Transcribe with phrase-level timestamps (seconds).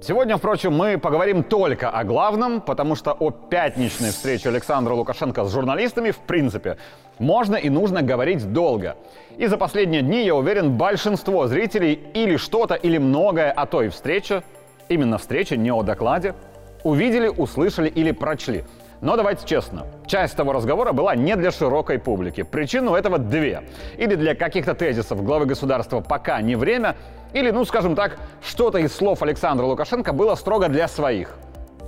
[0.00, 5.52] Сегодня, впрочем, мы поговорим только о главном, потому что о пятничной встрече Александра Лукашенко с
[5.52, 6.76] журналистами, в принципе,
[7.18, 8.96] можно и нужно говорить долго.
[9.38, 14.42] И за последние дни, я уверен, большинство зрителей или что-то, или многое о той встрече,
[14.90, 16.34] именно встрече, не о докладе,
[16.82, 18.64] увидели, услышали или прочли.
[19.00, 22.42] Но давайте честно, часть того разговора была не для широкой публики.
[22.42, 23.62] Причин у этого две.
[23.96, 26.96] Или для каких-то тезисов главы государства пока не время,
[27.34, 31.36] или, ну, скажем так, что-то из слов Александра Лукашенко было строго для своих.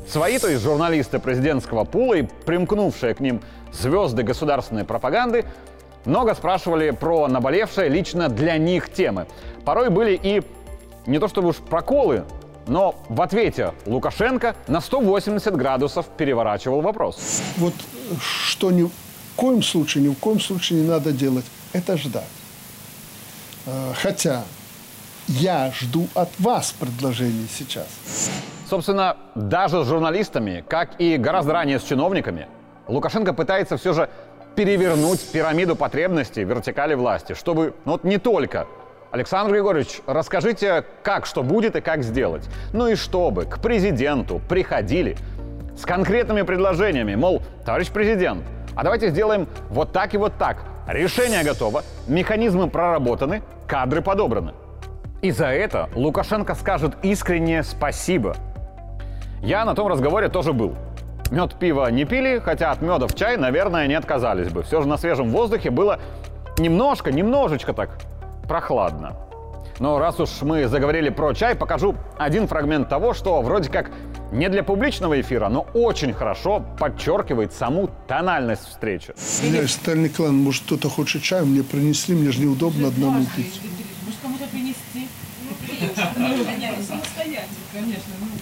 [0.07, 3.41] Свои, то есть журналисты президентского пула и примкнувшие к ним
[3.73, 5.45] звезды государственной пропаганды,
[6.05, 9.27] много спрашивали про наболевшие лично для них темы.
[9.65, 10.43] Порой были и
[11.07, 12.25] не то чтобы уж проколы,
[12.67, 17.43] но в ответе Лукашенко на 180 градусов переворачивал вопрос.
[17.57, 17.75] Вот
[18.21, 18.91] что ни в
[19.37, 22.25] коем случае, ни в коем случае не надо делать, это ждать.
[23.67, 24.45] Э, хотя
[25.29, 28.31] я жду от вас предложений сейчас.
[28.69, 32.49] Собственно, даже с журналистами, как и гораздо ранее с чиновниками,
[32.89, 34.09] Лукашенко пытается все же
[34.55, 38.67] перевернуть пирамиду потребностей вертикали власти, чтобы ну, вот не только
[39.11, 42.49] Александр Григорьевич, расскажите, как что будет и как сделать.
[42.73, 45.17] Ну и чтобы к президенту приходили
[45.77, 50.59] с конкретными предложениями, мол, товарищ президент, а давайте сделаем вот так и вот так.
[50.89, 54.53] Решение готово, механизмы проработаны, кадры подобраны.
[55.27, 58.37] И за это Лукашенко скажет искреннее спасибо.
[59.43, 60.77] Я на том разговоре тоже был.
[61.33, 64.63] Мед, пиво не пили, хотя от меда в чай, наверное, не отказались бы.
[64.63, 65.99] Все же на свежем воздухе было
[66.59, 67.99] немножко, немножечко так
[68.47, 69.17] прохладно.
[69.81, 73.91] Но раз уж мы заговорили про чай, покажу один фрагмент того, что вроде как
[74.31, 79.13] не для публичного эфира, но очень хорошо подчеркивает саму тональность встречи.
[79.43, 83.61] Меня стальный клан, может кто-то хочет чай, мне принесли, мне же неудобно одному пить.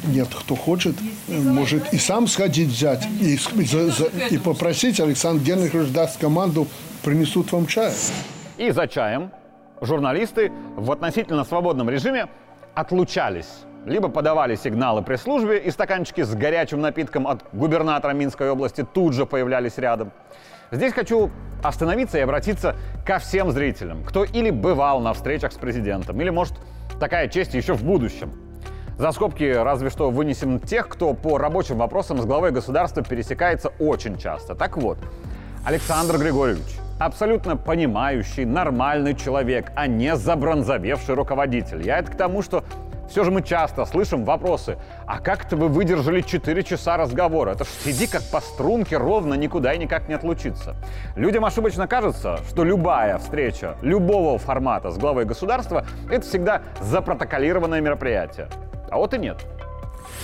[0.06, 0.94] Нет, кто хочет,
[1.28, 6.66] может и сам сходить взять, и, за- за- и попросить, Александр Генрихович даст команду,
[7.02, 7.92] принесут вам чай.
[8.56, 9.30] И за чаем
[9.80, 12.28] журналисты в относительно свободном режиме
[12.74, 13.48] отлучались.
[13.86, 19.26] Либо подавали сигналы пресс-службе, и стаканчики с горячим напитком от губернатора Минской области тут же
[19.26, 20.10] появлялись рядом.
[20.70, 21.30] Здесь хочу
[21.62, 26.54] остановиться и обратиться ко всем зрителям, кто или бывал на встречах с президентом, или, может,
[27.00, 28.32] такая честь еще в будущем.
[28.98, 34.18] За скобки разве что вынесем тех, кто по рабочим вопросам с главой государства пересекается очень
[34.18, 34.54] часто.
[34.54, 34.98] Так вот,
[35.64, 41.82] Александр Григорьевич, абсолютно понимающий, нормальный человек, а не забронзовевший руководитель.
[41.82, 42.64] Я это к тому, что
[43.08, 47.50] все же мы часто слышим вопросы, а как это вы выдержали 4 часа разговора?
[47.50, 50.76] Это ж сиди как по струнке ровно, никуда и никак не отлучиться.
[51.16, 58.48] Людям ошибочно кажется, что любая встреча любого формата с главой государства– это всегда запротоколированное мероприятие.
[58.90, 59.44] А вот и нет.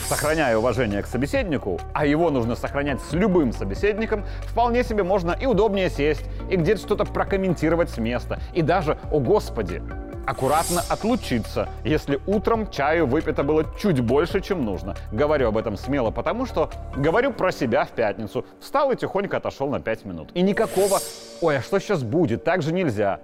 [0.08, 5.46] Сохраняя уважение к собеседнику, а его нужно сохранять с любым собеседником, вполне себе можно и
[5.46, 9.82] удобнее сесть, и где-то что-то прокомментировать с места, и даже, о господи,
[10.26, 14.94] аккуратно отлучиться, если утром чаю выпито было чуть больше, чем нужно.
[15.12, 18.44] Говорю об этом смело, потому что говорю про себя в пятницу.
[18.60, 20.30] Встал и тихонько отошел на 5 минут.
[20.34, 20.98] И никакого
[21.40, 22.44] «Ой, а что сейчас будет?
[22.44, 23.20] Так же нельзя».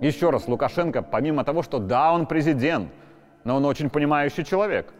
[0.00, 2.90] Еще раз, Лукашенко, помимо того, что да, он президент,
[3.44, 4.92] но он очень понимающий человек.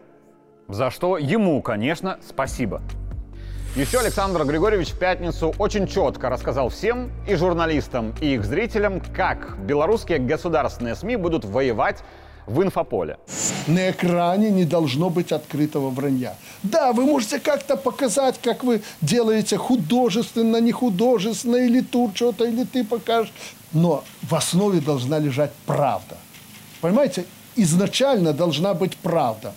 [0.67, 2.81] За что ему, конечно, спасибо.
[3.75, 9.57] Еще Александр Григорьевич в пятницу очень четко рассказал всем, и журналистам, и их зрителям, как
[9.59, 12.01] белорусские государственные СМИ будут воевать
[12.45, 13.17] в инфополе.
[13.67, 16.37] На экране не должно быть открытого вранья.
[16.63, 22.63] Да, вы можете как-то показать, как вы делаете художественно, не художественно, или тур что-то, или
[22.63, 23.33] ты покажешь.
[23.73, 26.15] Но в основе должна лежать правда.
[26.79, 27.25] Понимаете,
[27.57, 29.53] изначально должна быть правда.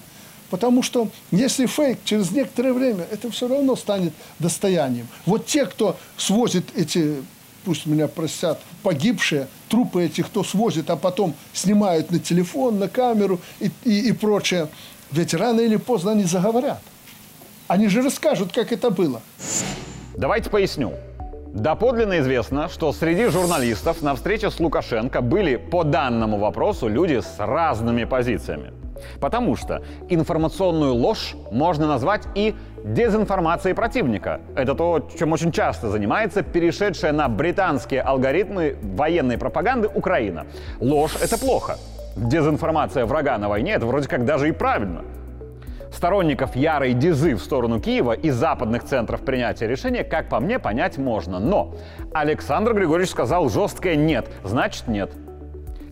[0.51, 5.07] Потому что если фейк, через некоторое время это все равно станет достоянием.
[5.27, 7.17] Вот те, кто свозит эти,
[7.65, 13.41] пусть меня простят, погибшие, трупы этих, кто свозит, а потом снимают на телефон, на камеру
[13.61, 14.69] и, и, и прочее,
[15.11, 16.81] ведь рано или поздно они заговорят.
[17.67, 19.21] Они же расскажут, как это было.
[20.17, 20.95] Давайте поясню.
[21.53, 27.35] Доподлинно известно, что среди журналистов на встрече с Лукашенко были по данному вопросу люди с
[27.39, 28.73] разными позициями.
[29.21, 32.55] Потому что информационную ложь можно назвать и
[32.85, 34.41] дезинформацией противника.
[34.55, 40.47] Это то, чем очень часто занимается перешедшая на британские алгоритмы военной пропаганды Украина.
[40.81, 41.77] Ложь— это плохо.
[42.17, 45.05] Дезинформация врага на войне— это вроде как даже и правильно.
[45.93, 50.99] Сторонников ярой дезы в сторону Киева и западных центров принятия решения, как по мне, понять
[50.99, 51.39] можно.
[51.39, 51.75] Но
[52.13, 55.11] Александр Григорьевич сказал жесткое «нет», значит «нет».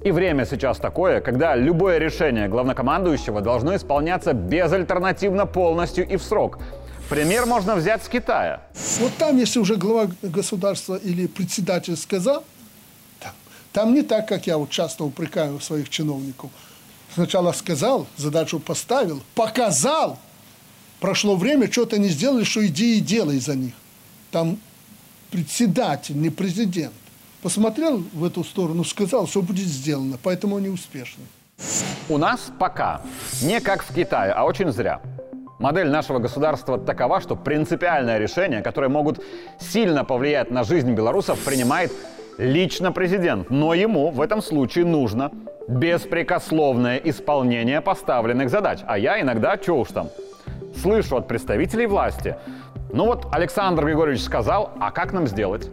[0.06, 6.60] И время сейчас такое, когда любое решение главнокомандующего должно исполняться безальтернативно полностью и в срок.
[7.10, 8.62] Пример можно взять с Китая.
[9.00, 12.44] Вот там, если уже глава государства или председатель сказал,
[13.18, 13.32] там,
[13.72, 16.52] там не так, как я вот часто упрекаю своих чиновников.
[17.12, 20.20] Сначала сказал, задачу поставил, показал,
[21.00, 23.74] прошло время, что-то не сделали, что иди и делай за них.
[24.30, 24.60] Там
[25.32, 26.94] председатель, не президент
[27.46, 31.22] посмотрел в эту сторону, сказал, что будет сделано, поэтому они успешны.
[32.08, 33.02] У нас пока
[33.40, 35.00] не как в Китае, а очень зря.
[35.60, 39.22] Модель нашего государства такова, что принципиальное решение, которое могут
[39.60, 41.92] сильно повлиять на жизнь белорусов, принимает
[42.36, 43.48] лично президент.
[43.48, 45.30] Но ему в этом случае нужно
[45.68, 48.80] беспрекословное исполнение поставленных задач.
[48.88, 50.08] А я иногда, что уж там,
[50.82, 52.34] слышу от представителей власти.
[52.92, 55.70] Ну вот Александр Григорьевич сказал, а как нам сделать?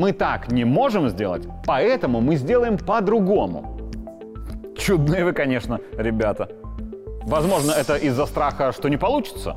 [0.00, 3.78] Мы так не можем сделать, поэтому мы сделаем по-другому.
[4.74, 6.48] Чудные вы, конечно, ребята.
[7.26, 9.56] Возможно, это из-за страха, что не получится.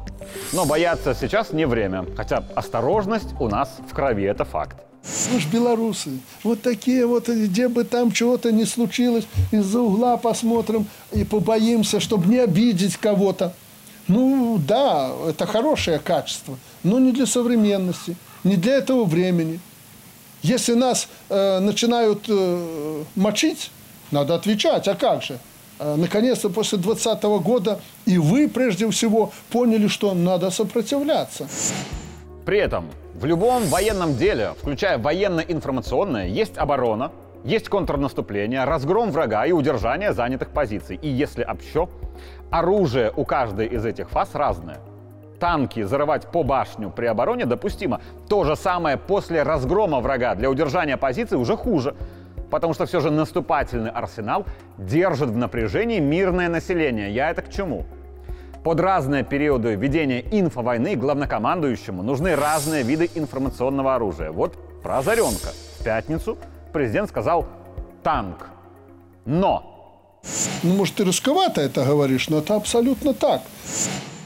[0.52, 2.06] Но бояться сейчас не время.
[2.18, 4.76] Хотя осторожность у нас в крови, это факт.
[5.06, 6.20] Ж белорусы.
[6.44, 12.28] Вот такие вот, где бы там чего-то не случилось, из-за угла посмотрим и побоимся, чтобы
[12.28, 13.54] не обидеть кого-то.
[14.10, 19.62] Ну, да, это хорошее качество, но не для современности, не для этого времени.
[20.44, 23.72] Если нас э, начинают э, мочить,
[24.12, 25.40] надо отвечать, а как же?
[25.80, 31.48] Э, наконец-то после 2020 года и вы, прежде всего, поняли, что надо сопротивляться.
[32.46, 37.14] При этом в любом военном деле, включая военно-информационное, есть оборона,
[37.46, 41.00] есть контрнаступление, разгром врага и удержание занятых позиций.
[41.02, 41.88] И если общо,
[42.50, 44.82] оружие у каждой из этих фаз разное–
[45.44, 48.00] танки зарывать по башню при обороне допустимо.
[48.30, 51.96] То же самое после разгрома врага для удержания позиции уже хуже.
[52.50, 54.46] Потому что все же наступательный арсенал
[54.78, 57.14] держит в напряжении мирное население.
[57.14, 57.84] Я это к чему?
[58.64, 64.32] Под разные периоды ведения инфовойны главнокомандующему нужны разные виды информационного оружия.
[64.32, 65.50] Вот про Озаренка.
[65.78, 66.38] В пятницу
[66.72, 67.46] президент сказал
[68.02, 68.48] «танк».
[69.26, 69.92] Но
[70.64, 73.42] ну, может, ты рисковато это говоришь, но это абсолютно так.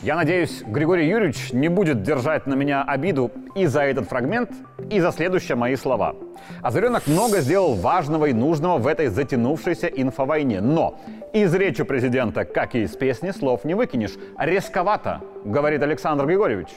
[0.08, 4.50] Я надеюсь, Григорий Юрьевич не будет держать на меня обиду и за этот фрагмент,
[4.90, 6.16] и за следующие мои слова.
[6.62, 10.62] Озаренок много сделал важного и нужного в этой затянувшейся инфовойне.
[10.62, 10.98] Но
[11.34, 14.14] из речи президента, как и из песни, слов не выкинешь.
[14.40, 16.70] Резковато, говорит Александр Григорьевич.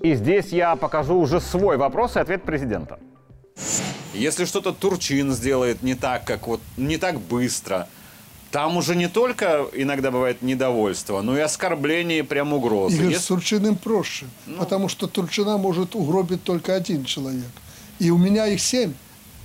[0.00, 2.98] И здесь я покажу уже свой вопрос и ответ президента.
[4.14, 7.86] Если что-то Турчин сделает не так, как вот не так быстро–
[8.50, 12.96] там уже не только иногда бывает недовольство, но и оскорбление, и прям угрозы.
[12.96, 13.22] Игорь, Если...
[13.22, 14.58] с Турчиным проще, ну...
[14.58, 17.50] потому что Турчина может угробить только один человек.
[17.98, 18.94] И у меня их семь.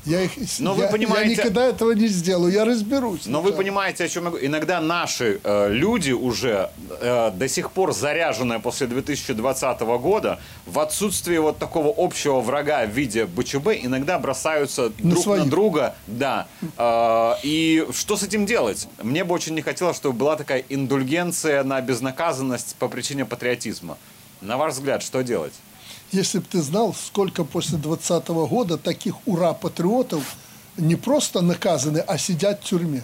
[0.06, 3.26] Я, их, но я, вы понимаете, я никогда этого не сделаю, я разберусь.
[3.26, 4.46] Но вы понимаете, о чем я говорю.
[4.46, 6.70] Иногда наши э, люди уже
[7.00, 12.90] э, до сих пор заряженные после 2020 года, в отсутствии вот такого общего врага в
[12.90, 15.46] виде БЧБ, иногда бросаются на друг своих.
[15.46, 15.96] на друга.
[16.08, 16.48] Да.
[16.78, 18.88] Э, и что с этим делать?
[19.02, 23.98] Мне бы очень не хотелось, чтобы была такая индульгенция на безнаказанность по причине патриотизма.
[24.42, 25.54] На ваш взгляд, что делать?
[26.14, 30.36] Если бы ты знал, сколько после 2020 года таких ура-патриотов
[30.78, 33.04] не просто наказаны, а сидят в тюрьме.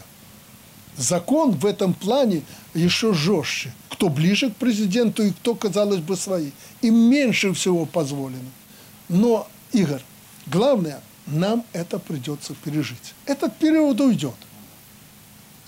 [0.96, 2.44] Закон в этом плане
[2.76, 3.74] еще жестче.
[3.90, 6.52] Кто ближе к президенту и кто, казалось бы, свои.
[6.82, 8.52] Им меньше всего позволено.
[9.08, 10.04] Но, Игорь,
[10.46, 13.16] главное, нам это придется пережить.
[13.26, 14.36] Этот период уйдет.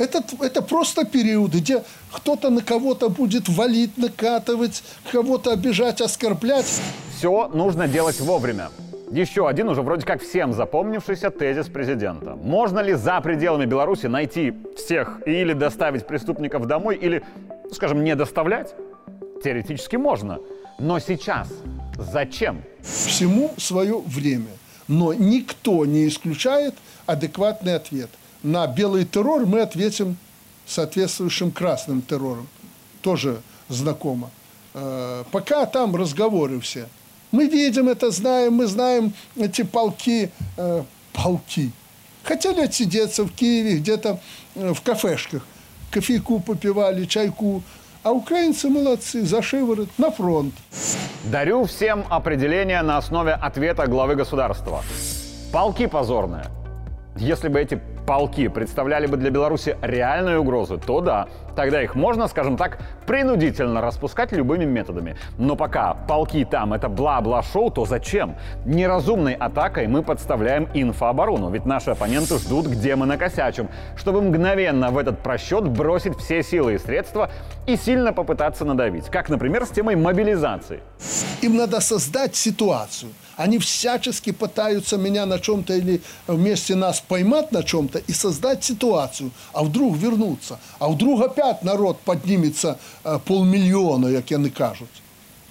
[0.01, 6.81] Это, это просто периоды, где кто-то на кого-то будет валить, накатывать, кого-то обижать, оскорблять.
[7.15, 8.69] Все нужно делать вовремя.
[9.11, 12.35] Еще один уже вроде как всем запомнившийся тезис президента.
[12.35, 17.21] Можно ли за пределами Беларуси найти всех или доставить преступников домой, или,
[17.71, 18.73] скажем, не доставлять?
[19.43, 20.39] Теоретически можно.
[20.79, 21.47] Но сейчас
[21.99, 22.63] зачем?
[22.81, 24.49] Всему свое время.
[24.87, 26.73] Но никто не исключает
[27.05, 28.09] адекватный ответ
[28.43, 30.17] на белый террор мы ответим
[30.65, 32.47] соответствующим красным террором.
[33.01, 34.29] Тоже знакомо.
[34.73, 36.87] Э, пока там разговоры все.
[37.31, 40.83] Мы видим это, знаем, мы знаем эти полки, э,
[41.13, 41.71] полки.
[42.23, 44.19] Хотели отсидеться в Киеве, где-то
[44.55, 45.45] э, в кафешках.
[45.91, 47.63] кофейку попивали, чайку.
[48.03, 50.53] А украинцы молодцы, за шиворот, на фронт.
[51.25, 54.81] Дарю всем определение на основе ответа главы государства.
[55.53, 56.45] Полки позорные.
[57.17, 62.27] Если бы эти полки представляли бы для Беларуси реальную угрозу, то да, тогда их можно,
[62.27, 65.15] скажем так, принудительно распускать любыми методами.
[65.37, 68.35] Но пока полки там это бла-бла-шоу, то зачем?
[68.65, 74.97] Неразумной атакой мы подставляем инфооборону, ведь наши оппоненты ждут, где мы накосячим, чтобы мгновенно в
[74.97, 77.29] этот просчет бросить все силы и средства
[77.67, 80.79] и сильно попытаться надавить, как, например, с темой мобилизации.
[81.41, 83.11] Им надо создать ситуацию.
[83.41, 89.31] Они всячески пытаются меня на чем-то или вместе нас поймать на чем-то и создать ситуацию.
[89.51, 90.59] А вдруг вернуться?
[90.77, 94.89] А вдруг опять народ поднимется э, полмиллиона, как они кажут?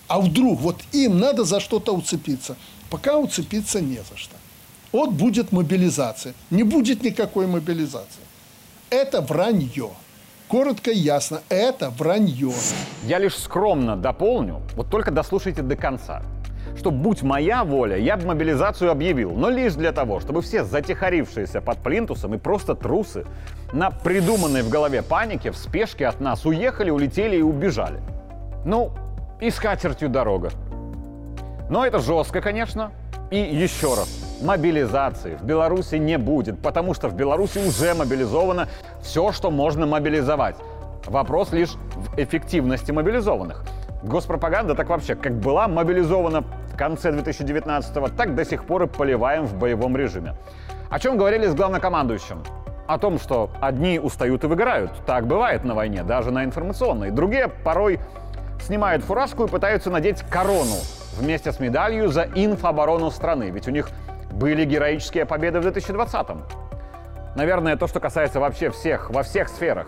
[0.07, 0.61] А вдруг?
[0.61, 2.57] Вот им надо за что-то уцепиться.
[2.91, 4.37] Пока уцепиться не за что.
[4.93, 6.35] Вот будет мобилизация.
[6.51, 8.23] Не будет никакой мобилизации.
[8.91, 9.91] Это вранье.
[10.47, 12.55] Коротко и ясно, это вранье.
[13.05, 16.23] Я лишь скромно дополню, вот только дослушайте до конца
[16.81, 21.61] что, будь моя воля, я бы мобилизацию объявил, но лишь для того, чтобы все затихарившиеся
[21.61, 23.27] под плинтусом и просто трусы
[23.75, 28.01] на придуманной в голове панике в спешке от нас уехали, улетели и убежали.
[28.65, 28.93] Ну,
[29.43, 30.53] и с катертью дорога.
[31.69, 32.93] Но это жестко, конечно.
[33.31, 38.69] И еще раз, мобилизации в Беларуси не будет, потому что в Беларуси уже мобилизовано
[39.03, 40.57] все, что можно мобилизовать.
[41.05, 43.65] Вопрос лишь в эффективности мобилизованных.
[44.03, 46.43] Госпропаганда так вообще как была мобилизована
[46.81, 50.35] конце 2019-го, так до сих пор и поливаем в боевом режиме.
[50.89, 52.43] О чем говорили с главнокомандующим?
[52.87, 54.91] О том, что одни устают и выгорают.
[55.05, 57.11] Так бывает на войне, даже на информационной.
[57.11, 58.01] Другие порой
[58.63, 60.79] снимают фуражку и пытаются надеть корону
[61.19, 63.51] вместе с медалью за инфоборону страны.
[63.51, 63.91] Ведь у них
[64.33, 66.45] были героические победы в 2020-м.
[67.37, 69.87] Наверное, то, что касается вообще всех, во всех сферах.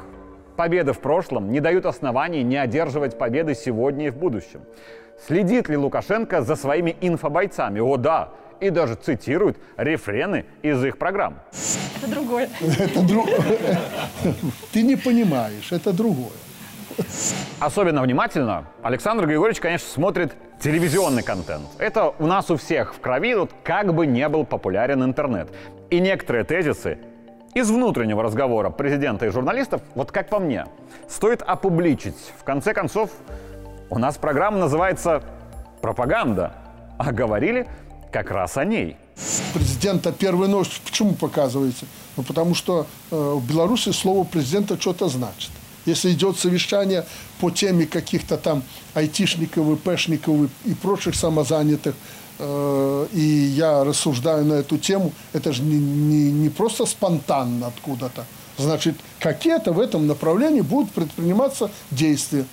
[0.57, 4.61] Победы в прошлом не дают оснований не одерживать победы сегодня и в будущем.
[5.27, 7.81] Следит ли Лукашенко за своими инфобойцами?
[7.81, 8.31] О да,
[8.61, 11.41] и даже цитирует рефрены из их программ.
[11.97, 12.49] Это другое.
[12.79, 13.29] Это друг...
[14.73, 16.33] Ты не понимаешь, это другое.
[17.59, 21.67] Особенно внимательно Александр Григорьевич, конечно, смотрит телевизионный контент.
[21.79, 25.49] Это у нас у всех в крови, вот как бы не был популярен интернет.
[25.91, 26.99] И некоторые тезисы
[27.55, 30.67] из внутреннего разговора президента и журналистов, вот как по мне,
[31.09, 32.17] стоит опубличить.
[32.39, 33.11] В конце концов,
[33.91, 35.23] у нас программа называется
[35.83, 36.55] «Пропаганда»,
[36.99, 37.69] а говорили
[38.11, 38.97] как раз о ней.
[39.53, 41.87] Президента первой ночь почему показываете?
[42.17, 45.51] Ну, потому что э, в Беларуси слово президента что-то значит.
[45.85, 47.05] Если идет совещание
[47.41, 48.63] по теме каких-то там
[48.95, 51.95] айтишников, ИПшников и прочих самозанятых,
[52.43, 58.25] и я рассуждаю на эту тему, это же не, не, не просто спонтанно откуда-то.
[58.59, 62.45] Значит, какие-то в этом направлении будут предприниматься действия.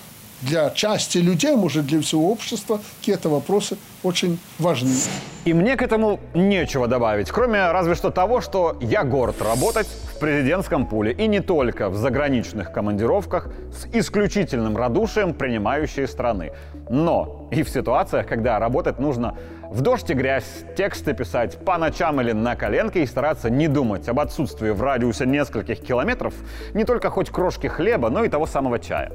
[0.42, 4.96] Для части людей, может, для всего общества, какие-то вопросы очень важны.
[5.44, 10.20] И мне к этому нечего добавить, кроме разве что того, что я горд работать в
[10.20, 16.54] президентском пуле и не только в заграничных командировках с исключительным радушием принимающей страны,
[16.90, 19.36] но и в ситуациях, когда работать нужно
[19.70, 24.10] в дождь и грязь, тексты писать по ночам или на коленке и стараться не думать
[24.10, 26.34] об отсутствии в радиусе нескольких километров
[26.74, 29.12] не только хоть крошки хлеба, но и того самого чая.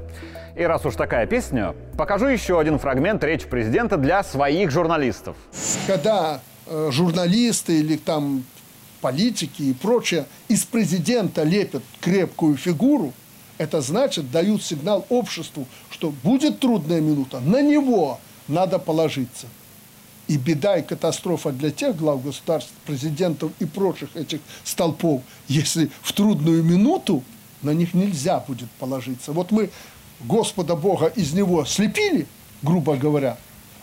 [0.57, 5.37] И раз уж такая песня, покажу еще один фрагмент речи президента для своих журналистов.
[5.89, 8.45] Когда э, журналисты или там
[9.01, 13.13] политики и прочее из президента лепят крепкую фигуру,
[13.59, 19.49] это значит, дают сигнал обществу, что будет трудная минута, на него надо положиться.
[20.27, 26.13] И беда и катастрофа для тех глав государств, президентов и прочих этих столпов, если в
[26.13, 27.23] трудную минуту
[27.63, 29.33] на них нельзя будет положиться.
[29.33, 29.71] Вот мы
[30.21, 32.27] Господа Бога из него слепили,
[32.63, 33.37] грубо говоря,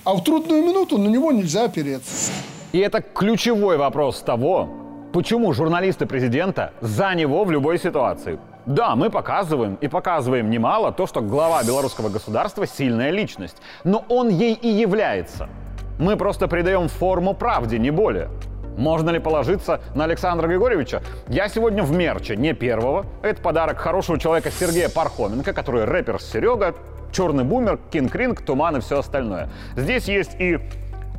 [0.04, 2.32] а в трудную минуту на него нельзя опереться.
[2.72, 4.70] И это ключевой вопрос того,
[5.14, 8.40] почему журналисты президента за него в любой ситуации.
[8.66, 13.58] Да, мы показываем, и показываем немало, то, что глава белорусского государства– сильная личность.
[13.84, 15.50] Но он ей и является–
[16.02, 18.30] мы просто придаем форму правде, не более.
[18.76, 21.04] Можно ли положиться на Александра Григорьевича?
[21.28, 23.06] Я сегодня в мерче, не первого.
[23.22, 26.74] Это подарок хорошего человека Сергея Пархоменко, который рэпер Серега,
[27.12, 29.50] черный бумер, Кинг Ринг, Туман и все остальное.
[29.76, 30.58] Здесь есть и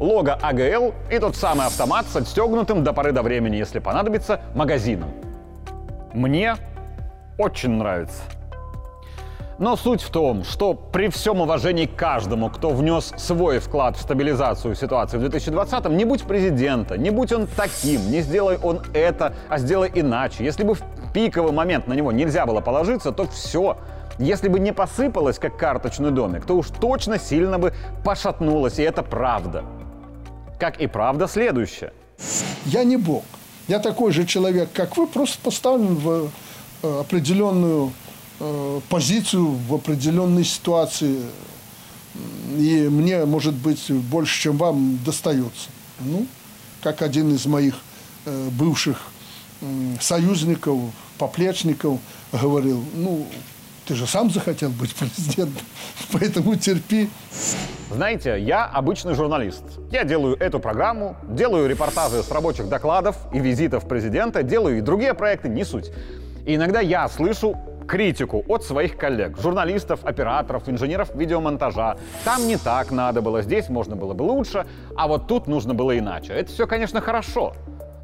[0.01, 5.11] лого АГЛ и тот самый автомат с отстегнутым до поры до времени, если понадобится, магазином.
[6.12, 6.57] Мне
[7.39, 8.23] очень нравится.
[9.62, 14.00] Но суть в том, что при всем уважении к каждому, кто внес свой вклад в
[14.00, 19.37] стабилизацию ситуации в 2020-м, не будь президента, не будь он таким, не сделай он это,
[19.49, 20.45] а сделай иначе.
[20.45, 20.76] Если бы
[21.14, 23.76] пиковый момент, на него нельзя было положиться, то все.
[24.19, 27.73] Если бы не посыпалось, как карточный домик, то уж точно сильно бы
[28.04, 29.62] пошатнулось, и это правда.
[30.59, 31.92] Как и правда следующее.
[32.64, 33.23] Я не Бог.
[33.69, 36.31] Я такой же человек, как вы, просто поставлен в
[36.83, 37.92] э, определенную
[38.89, 41.21] позицию, в определенной ситуации.
[42.59, 45.71] И мне, может быть, больше, чем вам достается.
[46.01, 46.27] Ну,
[46.83, 47.75] как один из моих
[48.27, 48.99] э, бывших
[50.01, 50.81] союзников,
[51.19, 52.01] поплечников
[52.33, 53.27] говорил, ну,
[53.87, 55.62] ты же сам захотел быть президентом,
[56.12, 57.09] поэтому терпи.
[57.91, 59.62] Знаете, я обычный журналист.
[59.91, 65.15] Я делаю эту программу, делаю репортажи с рабочих докладов и визитов президента, делаю и другие
[65.15, 65.91] проекты, не суть.
[66.47, 71.97] И иногда я слышу критику от своих коллег, журналистов, операторов, инженеров видеомонтажа.
[72.25, 75.99] Там не так надо было, здесь можно было бы лучше, а вот тут нужно было
[75.99, 76.33] иначе.
[76.33, 77.55] Это все, конечно, хорошо.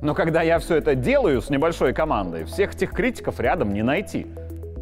[0.01, 4.27] Но когда я все это делаю с небольшой командой, всех этих критиков рядом не найти.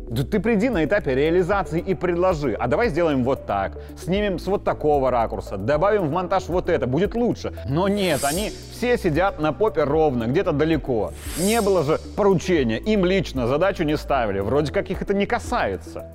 [0.08, 4.46] Да ты приди на этапе реализации и предложи, а давай сделаем вот так, снимем с
[4.46, 7.52] вот такого ракурса, добавим в монтаж вот это, будет лучше.
[7.68, 11.12] Но нет, они все сидят на попе ровно, где-то далеко.
[11.38, 16.06] Не было же поручения, им лично задачу не ставили, вроде как их это не касается.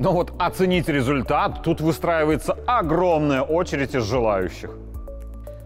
[0.00, 4.70] Но вот оценить результат, тут выстраивается огромная очередь из желающих.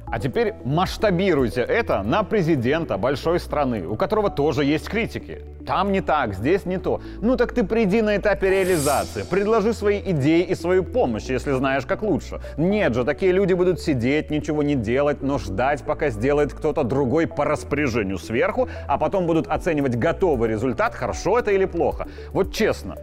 [0.09, 5.43] А теперь масштабируйте это на президента большой страны, у которого тоже есть критики.
[5.67, 7.01] Там не так, здесь не то.
[7.21, 11.87] Ну так ты приди на этапе реализации, предложи свои идеи и свою помощь, если знаешь,
[11.87, 12.41] как лучше.
[12.57, 17.27] Нет же, такие люди будут сидеть, ничего не делать, но ждать, пока сделает кто-то другой
[17.27, 22.07] по распоряжению сверху, а потом будут оценивать готовый результат, хорошо это или плохо.
[22.31, 22.97] Вот честно,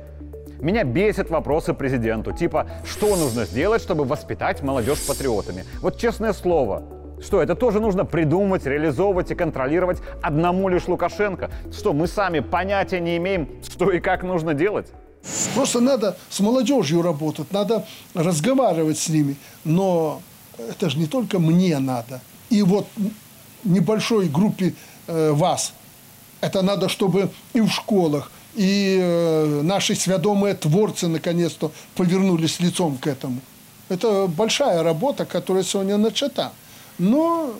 [0.63, 5.65] меня бесят вопросы президенту, типа, что нужно сделать, чтобы воспитать молодежь патриотами.
[5.81, 6.83] Вот честное слово,
[7.21, 11.51] что это тоже нужно придумывать, реализовывать и контролировать одному лишь Лукашенко?
[11.71, 14.87] Что мы сами понятия не имеем, что и как нужно делать?
[15.55, 19.35] Просто надо с молодежью работать, надо разговаривать с ними.
[19.63, 20.21] Но
[20.57, 22.21] это же не только мне надо.
[22.49, 22.87] И вот
[23.63, 24.73] небольшой группе
[25.07, 25.73] э, вас.
[26.41, 33.07] Это надо, чтобы и в школах, и э, наши сведомые творцы наконец-то повернулись лицом к
[33.07, 33.41] этому.
[33.89, 36.51] Это большая работа, которая сегодня начата.
[36.97, 37.53] Но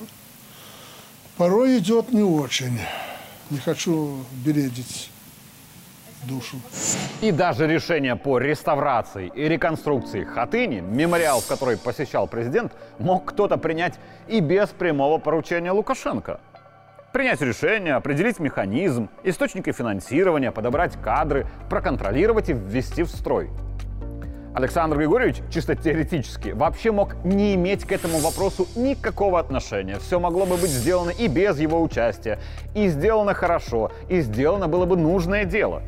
[1.38, 2.79] порой идет не очень.
[3.49, 5.10] Не хочу бередить
[6.23, 6.58] душу.
[7.21, 13.58] И даже решение по реставрации и реконструкции Хатыни, мемориал, в который посещал президент, мог кто-то
[13.58, 13.95] принять
[14.27, 16.39] и без прямого поручения Лукашенко–
[17.13, 23.52] Принять решение, определить механизм, источники финансирования, подобрать кадры, проконтролировать и ввести в строй.
[24.56, 29.99] Александр Григорьевич, чисто теоретически, вообще мог не иметь к этому вопросу никакого отношения.
[29.99, 32.39] Все могло бы быть сделано и без его участия.
[32.73, 35.84] И сделано хорошо, и сделано было бы нужное дело.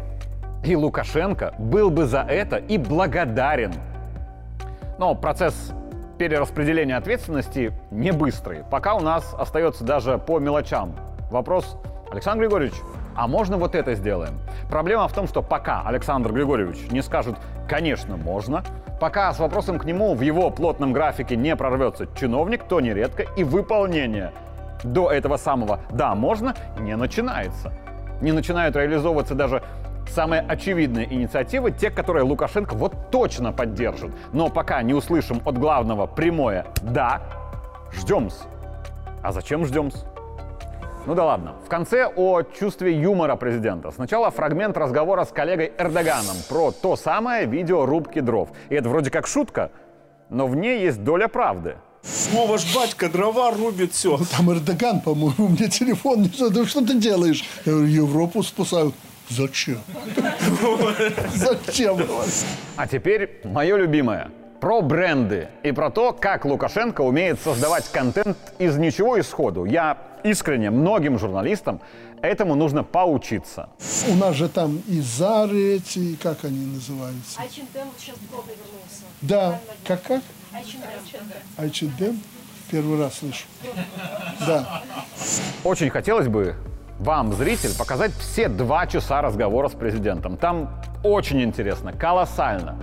[0.63, 3.73] И Лукашенко был бы за это и благодарен.
[4.99, 5.71] Но процесс
[6.19, 8.63] перераспределения ответственности не быстрый.
[8.69, 10.93] Пока у нас остается даже по мелочам
[11.35, 11.75] Вопрос,
[12.11, 12.75] Александр Григорьевич,
[13.13, 14.39] а можно вот это сделаем?
[14.69, 17.35] Проблема в том, что пока Александр Григорьевич не скажет
[17.67, 18.63] «конечно, можно»,
[19.01, 23.43] пока с вопросом к нему в его плотном графике не прорвется чиновник, то нередко и
[23.43, 24.31] выполнение
[24.85, 27.73] до этого самого «да, можно» не начинается.
[28.21, 29.61] Не начинают реализовываться даже
[30.07, 34.11] самые очевидные инициативы, те, которые Лукашенко вот точно поддержит.
[34.31, 37.23] Но пока не услышим от главного прямое «да»,
[37.91, 38.47] ждем-с.
[39.21, 40.05] А зачем ждем-с?
[41.05, 41.53] Ну да ладно.
[41.63, 43.91] В конце о чувстве юмора президента.
[43.91, 48.49] Сначала фрагмент разговора с коллегой Эрдоганом про то самое видео рубки дров.
[48.69, 49.71] И это вроде как шутка,
[50.29, 51.75] но в ней есть доля правды.
[52.35, 54.17] О, ваш батька дрова рубит, все.
[54.17, 57.43] Ну, там Эрдоган, по-моему, мне телефон не что, что ты делаешь?
[57.65, 58.95] Я говорю, Европу спасают.
[59.29, 59.79] Зачем?
[61.33, 61.97] Зачем?
[62.75, 68.77] А теперь мое любимое про бренды и про то, как Лукашенко умеет создавать контент из
[68.77, 69.65] ничего и сходу.
[69.65, 71.79] Я искренне многим журналистам
[72.21, 73.69] этому нужно поучиться.
[74.09, 77.39] У нас же там и Зары эти, как они называются?
[77.39, 79.03] H&M сейчас в вернулся.
[79.21, 80.21] Да, как как?
[80.51, 81.65] H&M.
[81.65, 82.21] H&M?
[82.71, 83.45] Первый раз слышу.
[84.45, 84.81] Да.
[85.63, 86.55] Очень хотелось бы
[86.99, 90.37] вам, зритель, показать все два часа разговора с президентом.
[90.37, 92.77] Там очень интересно, колоссально.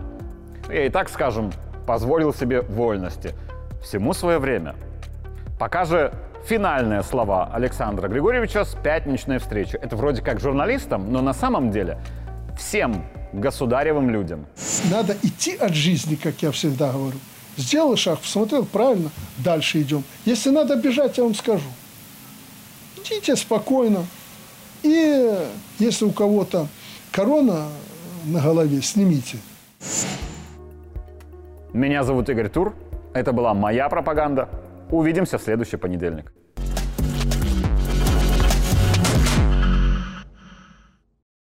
[0.69, 1.51] Я и так, скажем,
[1.87, 3.35] позволил себе вольности.
[3.83, 4.77] Всему свое время.
[5.63, 6.13] Пока же
[6.45, 9.77] финальные слова Александра Григорьевича с пятничной встречи.
[9.77, 12.01] Это вроде как журналистам, но на самом деле
[12.59, 14.45] всем государевым людям.
[14.91, 17.17] Надо идти от жизни, как я всегда говорю.
[17.57, 20.03] Сделал шаг, посмотрел, правильно, дальше идем.
[20.25, 21.69] Если надо бежать, я вам скажу.
[22.97, 24.05] Идите спокойно,
[24.83, 25.33] И
[25.79, 26.67] если у кого-то
[27.13, 27.69] корона
[28.25, 29.39] на голове, снимите.
[31.73, 32.75] Меня зовут Игорь Тур.
[33.15, 34.49] Это была моя пропаганда.
[34.93, 36.33] Увидимся в следующий понедельник.